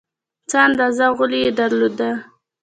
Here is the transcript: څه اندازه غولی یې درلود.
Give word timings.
څه 0.49 0.57
اندازه 0.67 1.05
غولی 1.17 1.39
یې 1.45 1.51
درلود. 1.59 1.97